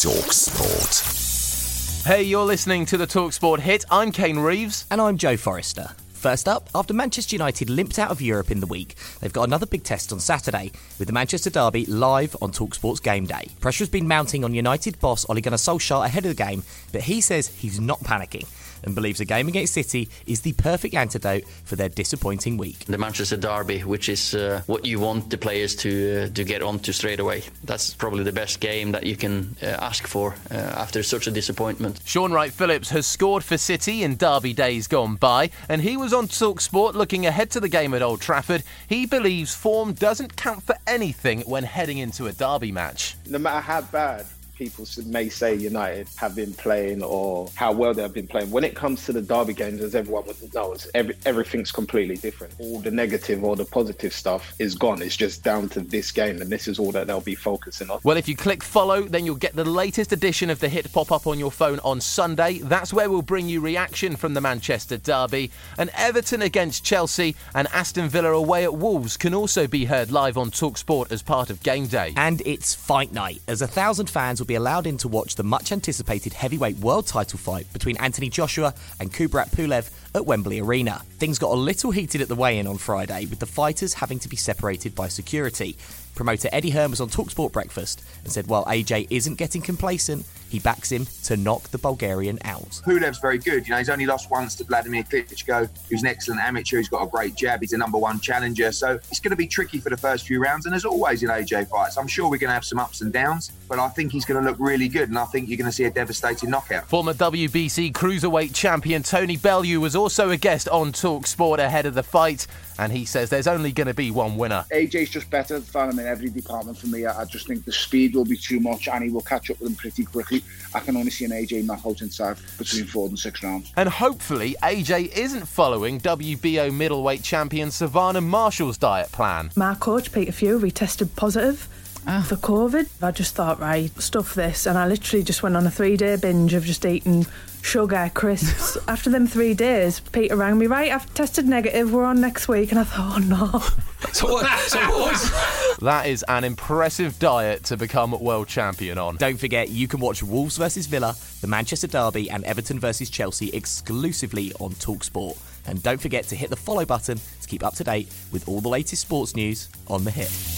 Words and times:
Talk 0.00 0.32
Sport. 0.32 2.06
Hey, 2.06 2.22
you're 2.22 2.44
listening 2.44 2.86
to 2.86 2.96
the 2.96 3.04
Talksport 3.04 3.58
hit. 3.58 3.84
I'm 3.90 4.12
Kane 4.12 4.38
Reeves. 4.38 4.86
And 4.92 5.00
I'm 5.00 5.18
Joe 5.18 5.36
Forrester. 5.36 5.90
First 6.12 6.46
up, 6.46 6.70
after 6.72 6.94
Manchester 6.94 7.34
United 7.34 7.68
limped 7.68 7.98
out 7.98 8.12
of 8.12 8.22
Europe 8.22 8.52
in 8.52 8.60
the 8.60 8.68
week, 8.68 8.94
they've 9.18 9.32
got 9.32 9.48
another 9.48 9.66
big 9.66 9.82
test 9.82 10.12
on 10.12 10.20
Saturday, 10.20 10.70
with 11.00 11.08
the 11.08 11.12
Manchester 11.12 11.50
Derby 11.50 11.84
live 11.86 12.36
on 12.40 12.52
Talksport's 12.52 13.00
game 13.00 13.26
day. 13.26 13.48
Pressure 13.58 13.82
has 13.82 13.88
been 13.88 14.06
mounting 14.06 14.44
on 14.44 14.54
United 14.54 15.00
boss 15.00 15.28
Ole 15.28 15.40
Gunnar 15.40 15.56
Solskjaer 15.56 16.04
ahead 16.04 16.24
of 16.24 16.36
the 16.36 16.44
game, 16.44 16.62
but 16.92 17.00
he 17.00 17.20
says 17.20 17.48
he's 17.48 17.80
not 17.80 17.98
panicking 18.04 18.46
and 18.82 18.94
believes 18.94 19.20
a 19.20 19.24
game 19.24 19.48
against 19.48 19.74
City 19.74 20.08
is 20.26 20.42
the 20.42 20.52
perfect 20.54 20.94
antidote 20.94 21.44
for 21.64 21.76
their 21.76 21.88
disappointing 21.88 22.56
week. 22.56 22.84
The 22.86 22.98
Manchester 22.98 23.36
Derby, 23.36 23.80
which 23.80 24.08
is 24.08 24.34
uh, 24.34 24.62
what 24.66 24.84
you 24.84 25.00
want 25.00 25.30
the 25.30 25.38
players 25.38 25.74
to 25.76 26.24
uh, 26.24 26.28
to 26.34 26.44
get 26.44 26.62
onto 26.62 26.92
straight 26.92 27.20
away. 27.20 27.44
That's 27.64 27.94
probably 27.94 28.24
the 28.24 28.32
best 28.32 28.60
game 28.60 28.92
that 28.92 29.04
you 29.04 29.16
can 29.16 29.56
uh, 29.62 29.66
ask 29.66 30.06
for 30.06 30.34
uh, 30.50 30.54
after 30.54 31.02
such 31.02 31.26
a 31.26 31.30
disappointment. 31.30 32.00
Shaun 32.04 32.32
Wright-Phillips 32.32 32.90
has 32.90 33.06
scored 33.06 33.44
for 33.44 33.58
City 33.58 34.02
in 34.02 34.16
Derby 34.16 34.52
days 34.52 34.86
gone 34.86 35.16
by, 35.16 35.50
and 35.68 35.82
he 35.82 35.96
was 35.96 36.12
on 36.12 36.26
Talksport 36.28 36.94
looking 36.94 37.26
ahead 37.26 37.50
to 37.50 37.60
the 37.60 37.68
game 37.68 37.94
at 37.94 38.02
Old 38.02 38.20
Trafford. 38.20 38.62
He 38.88 39.06
believes 39.06 39.54
form 39.54 39.92
doesn't 39.92 40.36
count 40.36 40.62
for 40.62 40.76
anything 40.86 41.40
when 41.42 41.64
heading 41.64 41.98
into 41.98 42.26
a 42.26 42.32
Derby 42.32 42.72
match. 42.72 43.16
no 43.26 43.38
matter 43.38 43.60
how 43.60 43.80
bad 43.82 44.26
people 44.58 44.84
may 45.06 45.28
say 45.28 45.54
United 45.54 46.08
have 46.16 46.34
been 46.34 46.52
playing 46.52 47.02
or 47.02 47.48
how 47.54 47.72
well 47.72 47.94
they've 47.94 48.12
been 48.12 48.26
playing, 48.26 48.50
when 48.50 48.64
it 48.64 48.74
comes 48.74 49.06
to 49.06 49.12
the 49.12 49.22
derby 49.22 49.54
games, 49.54 49.80
as 49.80 49.94
everyone 49.94 50.24
would 50.26 50.52
know, 50.52 50.72
it's 50.72 50.88
every, 50.94 51.14
everything's 51.24 51.70
completely 51.70 52.16
different. 52.16 52.52
All 52.58 52.80
the 52.80 52.90
negative 52.90 53.44
or 53.44 53.54
the 53.54 53.64
positive 53.64 54.12
stuff 54.12 54.52
is 54.58 54.74
gone. 54.74 55.00
It's 55.00 55.16
just 55.16 55.44
down 55.44 55.68
to 55.70 55.80
this 55.80 56.10
game, 56.10 56.42
and 56.42 56.50
this 56.50 56.66
is 56.66 56.80
all 56.80 56.90
that 56.92 57.06
they'll 57.06 57.20
be 57.20 57.36
focusing 57.36 57.88
on. 57.88 58.00
Well, 58.02 58.16
if 58.16 58.28
you 58.28 58.34
click 58.36 58.64
follow, 58.64 59.02
then 59.02 59.24
you'll 59.24 59.36
get 59.36 59.54
the 59.54 59.64
latest 59.64 60.12
edition 60.12 60.50
of 60.50 60.58
the 60.58 60.68
hit 60.68 60.92
pop 60.92 61.12
up 61.12 61.26
on 61.26 61.38
your 61.38 61.52
phone 61.52 61.78
on 61.84 62.00
Sunday. 62.00 62.58
That's 62.58 62.92
where 62.92 63.08
we'll 63.08 63.22
bring 63.22 63.48
you 63.48 63.60
reaction 63.60 64.16
from 64.16 64.34
the 64.34 64.40
Manchester 64.40 64.96
Derby. 64.96 65.52
And 65.78 65.90
Everton 65.96 66.42
against 66.42 66.84
Chelsea 66.84 67.36
and 67.54 67.68
Aston 67.72 68.08
Villa 68.08 68.32
away 68.32 68.64
at 68.64 68.74
Wolves 68.74 69.16
can 69.16 69.34
also 69.34 69.68
be 69.68 69.84
heard 69.84 70.10
live 70.10 70.36
on 70.36 70.50
Talksport 70.50 71.12
as 71.12 71.22
part 71.22 71.48
of 71.48 71.62
game 71.62 71.86
day. 71.86 72.12
And 72.16 72.42
it's 72.44 72.74
fight 72.74 73.12
night, 73.12 73.40
as 73.46 73.62
a 73.62 73.68
thousand 73.68 74.10
fans 74.10 74.40
will 74.40 74.47
be 74.48 74.56
allowed 74.56 74.86
in 74.86 74.96
to 74.98 75.06
watch 75.06 75.36
the 75.36 75.44
much 75.44 75.70
anticipated 75.70 76.32
heavyweight 76.32 76.78
world 76.78 77.06
title 77.06 77.38
fight 77.38 77.72
between 77.72 77.96
Anthony 77.98 78.28
Joshua 78.28 78.74
and 78.98 79.12
Kubrat 79.12 79.50
Pulev 79.50 79.90
at 80.14 80.26
Wembley 80.26 80.58
Arena. 80.58 81.02
Things 81.18 81.38
got 81.38 81.52
a 81.52 81.54
little 81.54 81.92
heated 81.92 82.20
at 82.20 82.28
the 82.28 82.34
weigh 82.34 82.58
in 82.58 82.66
on 82.66 82.78
Friday, 82.78 83.26
with 83.26 83.38
the 83.38 83.46
fighters 83.46 83.94
having 83.94 84.18
to 84.18 84.28
be 84.28 84.36
separated 84.36 84.94
by 84.94 85.06
security. 85.06 85.76
Promoter 86.18 86.48
Eddie 86.50 86.70
Hearn 86.70 86.90
was 86.90 87.00
on 87.00 87.08
Talksport 87.08 87.52
Breakfast 87.52 88.02
and 88.24 88.32
said 88.32 88.48
while 88.48 88.64
AJ 88.64 89.06
isn't 89.08 89.36
getting 89.36 89.62
complacent, 89.62 90.26
he 90.48 90.58
backs 90.58 90.90
him 90.90 91.06
to 91.24 91.36
knock 91.36 91.68
the 91.68 91.78
Bulgarian 91.78 92.40
out. 92.42 92.80
Pulev's 92.84 93.20
very 93.20 93.38
good. 93.38 93.68
You 93.68 93.72
know, 93.72 93.78
he's 93.78 93.88
only 93.88 94.06
lost 94.06 94.28
once 94.28 94.56
to 94.56 94.64
Wladimir 94.64 95.04
Klitschko, 95.04 95.68
who's 95.88 96.00
an 96.02 96.08
excellent 96.08 96.40
amateur. 96.40 96.78
He's 96.78 96.88
got 96.88 97.04
a 97.04 97.06
great 97.06 97.36
jab. 97.36 97.60
He's 97.60 97.72
a 97.72 97.78
number 97.78 97.98
one 97.98 98.18
challenger. 98.18 98.72
So 98.72 98.98
it's 99.10 99.20
going 99.20 99.30
to 99.30 99.36
be 99.36 99.46
tricky 99.46 99.78
for 99.78 99.90
the 99.90 99.96
first 99.96 100.26
few 100.26 100.42
rounds. 100.42 100.66
And 100.66 100.74
as 100.74 100.84
always 100.84 101.22
in 101.22 101.28
AJ 101.28 101.68
fights, 101.68 101.96
I'm 101.96 102.08
sure 102.08 102.24
we're 102.24 102.38
going 102.38 102.48
to 102.48 102.54
have 102.54 102.64
some 102.64 102.80
ups 102.80 103.00
and 103.00 103.12
downs, 103.12 103.52
but 103.68 103.78
I 103.78 103.88
think 103.88 104.10
he's 104.10 104.24
going 104.24 104.37
to 104.37 104.37
look 104.44 104.56
really 104.58 104.88
good. 104.88 105.10
And 105.10 105.18
I 105.18 105.26
think 105.26 105.48
you're 105.48 105.58
going 105.58 105.70
to 105.70 105.72
see 105.72 105.84
a 105.84 105.90
devastating 105.90 106.50
knockout. 106.50 106.88
Former 106.88 107.12
WBC 107.12 107.92
cruiserweight 107.92 108.54
champion 108.54 109.02
Tony 109.02 109.36
Bellew 109.36 109.80
was 109.80 109.94
also 109.94 110.30
a 110.30 110.36
guest 110.36 110.68
on 110.68 110.92
Talk 110.92 111.26
Sport 111.26 111.60
ahead 111.60 111.86
of 111.86 111.94
the 111.94 112.02
fight, 112.02 112.46
and 112.78 112.90
he 112.90 113.04
says 113.04 113.28
there's 113.28 113.46
only 113.46 113.72
going 113.72 113.86
to 113.86 113.94
be 113.94 114.10
one 114.10 114.36
winner. 114.36 114.64
AJ's 114.72 115.10
just 115.10 115.30
better 115.30 115.58
than 115.60 115.90
him 115.90 115.98
in 115.98 116.06
every 116.06 116.30
department 116.30 116.78
for 116.78 116.86
me. 116.86 117.04
I 117.04 117.18
I 117.18 117.24
just 117.24 117.48
think 117.48 117.64
the 117.64 117.72
speed 117.72 118.14
will 118.14 118.24
be 118.24 118.36
too 118.36 118.60
much 118.60 118.86
and 118.86 119.02
he 119.02 119.10
will 119.10 119.22
catch 119.22 119.50
up 119.50 119.58
with 119.60 119.70
him 119.70 119.74
pretty 119.74 120.04
quickly. 120.04 120.42
I 120.72 120.80
can 120.80 120.96
only 120.96 121.10
see 121.10 121.24
an 121.24 121.32
AJ 121.32 121.64
knock 121.64 121.80
out 121.84 122.00
inside 122.00 122.36
between 122.56 122.84
four 122.84 123.08
and 123.08 123.18
six 123.18 123.42
rounds. 123.42 123.72
And 123.76 123.88
hopefully, 123.88 124.54
AJ 124.62 125.16
isn't 125.16 125.46
following 125.46 126.00
WBO 126.00 126.72
middleweight 126.72 127.24
champion 127.24 127.70
Savannah 127.72 128.20
Marshall's 128.20 128.78
diet 128.78 129.10
plan. 129.10 129.50
My 129.56 129.74
coach, 129.74 130.12
Peter 130.12 130.32
Fury, 130.32 130.70
tested 130.70 131.14
positive 131.16 131.68
Ah. 132.06 132.24
for 132.26 132.36
COVID. 132.36 132.88
I 133.02 133.10
just 133.10 133.34
thought, 133.34 133.60
right, 133.60 133.90
stuff 134.00 134.34
this. 134.34 134.66
And 134.66 134.78
I 134.78 134.86
literally 134.86 135.22
just 135.22 135.42
went 135.42 135.56
on 135.56 135.66
a 135.66 135.70
three 135.70 135.96
day 135.96 136.16
binge 136.16 136.54
of 136.54 136.64
just 136.64 136.84
eating 136.86 137.26
sugar, 137.62 138.10
crisps. 138.14 138.78
After 138.88 139.10
them 139.10 139.26
three 139.26 139.54
days, 139.54 140.00
Peter 140.00 140.36
rang 140.36 140.58
me, 140.58 140.66
right, 140.66 140.90
I've 140.92 141.12
tested 141.14 141.46
negative, 141.46 141.92
we're 141.92 142.04
on 142.04 142.20
next 142.20 142.48
week. 142.48 142.70
And 142.70 142.78
I 142.80 142.84
thought, 142.84 143.16
oh 143.16 143.18
no. 143.18 143.62
So 144.12 144.32
what, 144.32 144.46
so 144.60 144.78
what. 144.78 145.76
That 145.80 146.06
is 146.06 146.24
an 146.28 146.44
impressive 146.44 147.18
diet 147.18 147.64
to 147.64 147.76
become 147.76 148.12
world 148.20 148.48
champion 148.48 148.96
on. 148.96 149.16
Don't 149.16 149.38
forget, 149.38 149.68
you 149.68 149.86
can 149.86 150.00
watch 150.00 150.22
Wolves 150.22 150.56
versus 150.56 150.86
Villa, 150.86 151.14
the 151.40 151.46
Manchester 151.46 151.86
Derby, 151.88 152.30
and 152.30 152.42
Everton 152.44 152.80
versus 152.80 153.10
Chelsea 153.10 153.50
exclusively 153.50 154.52
on 154.60 154.70
Talksport. 154.72 155.36
And 155.66 155.82
don't 155.82 156.00
forget 156.00 156.24
to 156.28 156.36
hit 156.36 156.50
the 156.50 156.56
follow 156.56 156.84
button 156.84 157.18
to 157.18 157.48
keep 157.48 157.62
up 157.64 157.74
to 157.74 157.84
date 157.84 158.08
with 158.32 158.48
all 158.48 158.60
the 158.60 158.68
latest 158.68 159.02
sports 159.02 159.36
news 159.36 159.68
on 159.88 160.04
the 160.04 160.10
hit. 160.10 160.57